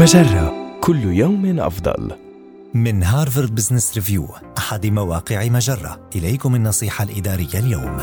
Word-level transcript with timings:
مجرة 0.00 0.78
كل 0.80 1.04
يوم 1.04 1.60
أفضل. 1.60 2.12
من 2.74 3.02
هارفارد 3.02 3.54
بزنس 3.54 3.94
ريفيو 3.94 4.28
أحد 4.58 4.86
مواقع 4.86 5.48
مجرة 5.48 6.08
إليكم 6.16 6.54
النصيحة 6.54 7.04
الإدارية 7.04 7.58
اليوم 7.58 7.98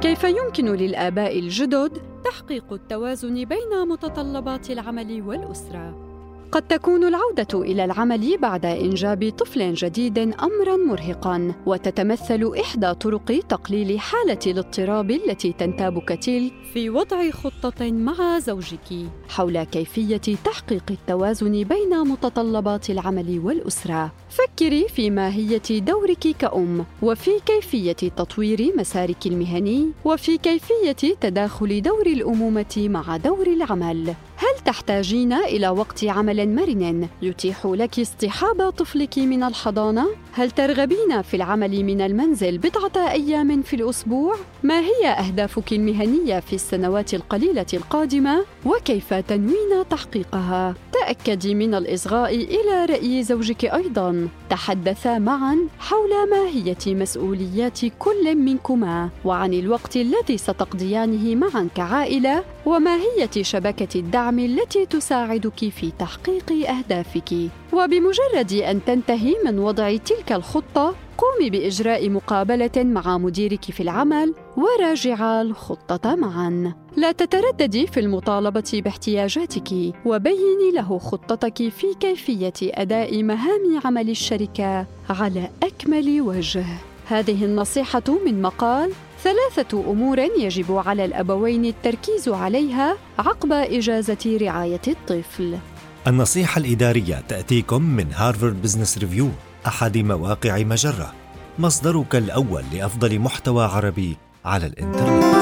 كيف 0.00 0.24
يمكن 0.24 0.66
للآباء 0.66 1.38
الجدد 1.38 2.02
تحقيق 2.24 2.72
التوازن 2.72 3.34
بين 3.34 3.88
متطلبات 3.88 4.70
العمل 4.70 5.22
والأسرة؟ 5.22 6.05
قد 6.52 6.62
تكون 6.62 7.04
العودة 7.04 7.62
إلى 7.62 7.84
العمل 7.84 8.38
بعد 8.38 8.66
إنجاب 8.66 9.32
طفل 9.38 9.74
جديد 9.74 10.18
أمرًا 10.18 10.76
مرهقًا، 10.76 11.54
وتتمثل 11.66 12.52
إحدى 12.60 12.94
طرق 12.94 13.40
تقليل 13.48 14.00
حالة 14.00 14.38
الاضطراب 14.46 15.10
التي 15.10 15.52
تنتابك 15.52 16.08
تلك 16.08 16.52
في 16.72 16.90
وضع 16.90 17.30
خطة 17.30 17.90
مع 17.90 18.38
زوجك 18.38 19.06
حول 19.28 19.64
كيفية 19.64 20.36
تحقيق 20.44 20.84
التوازن 20.90 21.64
بين 21.64 21.98
متطلبات 22.06 22.90
العمل 22.90 23.40
والأسرة. 23.44 24.12
فكري 24.28 24.88
في 24.88 25.10
ماهية 25.10 25.62
دورك 25.70 26.36
كأم، 26.38 26.84
وفي 27.02 27.30
كيفية 27.46 27.92
تطوير 27.92 28.72
مسارك 28.76 29.26
المهني، 29.26 29.90
وفي 30.04 30.38
كيفية 30.38 31.14
تداخل 31.20 31.82
دور 31.82 32.06
الأمومة 32.06 32.74
مع 32.76 33.16
دور 33.16 33.46
العمل. 33.46 34.14
هل 34.36 34.64
تحتاجين 34.64 35.32
إلى 35.32 35.68
وقت 35.68 36.04
عمل 36.04 36.54
مرن 36.54 37.08
يتيح 37.22 37.66
لك 37.66 38.00
اصطحاب 38.00 38.70
طفلك 38.70 39.18
من 39.18 39.42
الحضانة؟ 39.42 40.06
هل 40.32 40.50
ترغبين 40.50 41.22
في 41.22 41.34
العمل 41.36 41.84
من 41.84 42.00
المنزل 42.00 42.58
بضعة 42.58 43.10
أيام 43.10 43.62
في 43.62 43.76
الأسبوع؟ 43.76 44.36
ما 44.62 44.80
هي 44.80 45.06
أهدافك 45.06 45.72
المهنية 45.72 46.40
في 46.40 46.52
السنوات 46.52 47.14
القليلة 47.14 47.66
القادمة؟ 47.74 48.44
وكيف 48.66 49.14
تنوين 49.14 49.88
تحقيقها؟ 49.90 50.74
تأكدي 50.92 51.54
من 51.54 51.74
الإصغاء 51.74 52.34
إلى 52.34 52.84
رأي 52.84 53.22
زوجك 53.22 53.64
أيضاً. 53.64 54.28
تحدثا 54.50 55.18
معاً 55.18 55.58
حول 55.78 56.30
ماهية 56.30 56.94
مسؤوليات 56.94 57.78
كل 57.98 58.34
منكما 58.36 59.08
وعن 59.24 59.54
الوقت 59.54 59.96
الذي 59.96 60.38
ستقضيانه 60.38 61.34
معاً 61.34 61.68
كعائلة 61.74 62.44
وماهية 62.66 63.30
شبكة 63.42 64.00
الدعم 64.00 64.25
التي 64.30 64.86
تساعدك 64.86 65.68
في 65.68 65.92
تحقيق 65.98 66.68
أهدافك. 66.70 67.34
وبمجرد 67.72 68.52
أن 68.52 68.84
تنتهي 68.84 69.34
من 69.44 69.58
وضع 69.58 69.96
تلك 69.96 70.32
الخطة 70.32 70.94
قومي 71.18 71.50
بإجراء 71.50 72.10
مقابلة 72.10 72.70
مع 72.76 73.18
مديرك 73.18 73.64
في 73.64 73.82
العمل 73.82 74.34
وراجعا 74.56 75.42
الخطة 75.42 76.14
معا. 76.14 76.74
لا 76.96 77.12
تترددي 77.12 77.86
في 77.86 78.00
المطالبة 78.00 78.80
باحتياجاتك 78.84 79.72
وبيني 80.04 80.70
له 80.74 80.98
خطتك 80.98 81.68
في 81.68 81.86
كيفية 82.00 82.52
أداء 82.62 83.22
مهام 83.22 83.80
عمل 83.84 84.10
الشركة 84.10 84.86
على 85.10 85.50
أكمل 85.62 86.20
وجه. 86.20 86.64
هذه 87.06 87.44
النصيحة 87.44 88.02
من 88.26 88.42
مقال 88.42 88.92
ثلاثة 89.22 89.90
أمور 89.90 90.18
يجب 90.18 90.76
على 90.86 91.04
الأبوين 91.04 91.64
التركيز 91.64 92.28
عليها 92.28 92.96
عقب 93.18 93.52
إجازة 93.52 94.38
رعاية 94.42 94.80
الطفل. 94.88 95.58
النصيحة 96.06 96.58
الإدارية 96.58 97.22
تأتيكم 97.28 97.82
من 97.82 98.12
هارفارد 98.12 98.62
بزنس 98.62 98.98
ريفيو 98.98 99.28
أحد 99.66 99.98
مواقع 99.98 100.58
مجرة 100.58 101.12
مصدرك 101.58 102.16
الأول 102.16 102.62
لأفضل 102.72 103.18
محتوى 103.18 103.64
عربي 103.64 104.16
على 104.44 104.66
الإنترنت 104.66 105.36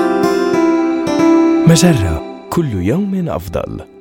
مجرة 1.68 2.22
كل 2.50 2.72
يوم 2.72 3.28
أفضل. 3.28 3.93